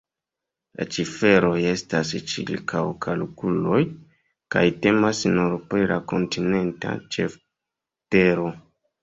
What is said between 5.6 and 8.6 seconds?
pri la kontinenta ĉeftero.